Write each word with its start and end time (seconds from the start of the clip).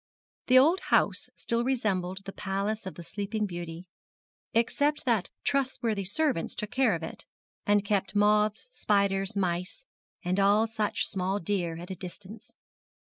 The 0.47 0.57
old 0.57 0.79
house 0.89 1.29
still 1.35 1.63
resembled 1.63 2.23
the 2.25 2.31
palace 2.33 2.87
of 2.87 2.95
the 2.95 3.03
sleeping 3.03 3.45
beauty; 3.45 3.85
except 4.51 5.05
that 5.05 5.29
trustworthy 5.43 6.05
servants 6.05 6.55
took 6.55 6.71
care 6.71 6.95
of 6.95 7.03
it, 7.03 7.23
and 7.67 7.85
kept 7.85 8.15
moths, 8.15 8.67
spiders, 8.71 9.35
mice, 9.35 9.85
and 10.25 10.39
all 10.39 10.65
such 10.65 11.05
small 11.07 11.39
deer 11.39 11.77
at 11.77 11.91
a 11.91 11.95
distance. 11.95 12.51